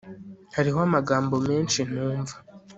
hariho 0.55 0.79
amagambo 0.87 1.35
menshi 1.47 1.79
ntumva 1.89 2.35